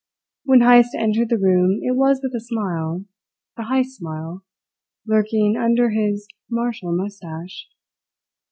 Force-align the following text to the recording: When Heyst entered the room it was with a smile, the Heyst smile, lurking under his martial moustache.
When 0.45 0.61
Heyst 0.61 0.95
entered 0.97 1.29
the 1.29 1.37
room 1.37 1.79
it 1.83 1.95
was 1.95 2.21
with 2.23 2.33
a 2.33 2.39
smile, 2.39 3.05
the 3.55 3.65
Heyst 3.65 3.97
smile, 3.97 4.41
lurking 5.05 5.55
under 5.57 5.91
his 5.91 6.27
martial 6.49 6.91
moustache. 6.91 7.67